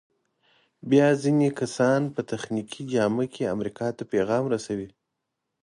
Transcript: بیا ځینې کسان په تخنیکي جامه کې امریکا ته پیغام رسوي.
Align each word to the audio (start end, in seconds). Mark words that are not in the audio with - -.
بیا 0.89 1.07
ځینې 1.23 1.47
کسان 1.59 2.01
په 2.15 2.21
تخنیکي 2.31 2.81
جامه 2.93 3.25
کې 3.33 3.51
امریکا 3.55 3.87
ته 3.97 4.03
پیغام 4.13 4.43
رسوي. 4.53 4.89